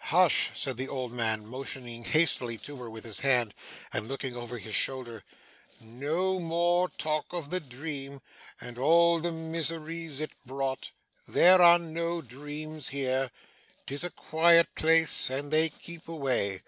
[0.00, 3.54] 'Hush!' said the old man, motioning hastily to her with his hand
[3.90, 5.24] and looking over his shoulder;
[5.80, 8.20] 'no more talk of the dream,
[8.60, 10.90] and all the miseries it brought.
[11.26, 13.30] There are no dreams here.
[13.86, 16.60] 'Tis a quiet place, and they keep away.